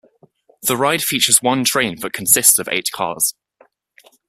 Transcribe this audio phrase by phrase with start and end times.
[0.63, 3.35] The ride features one train that consists of eight cars.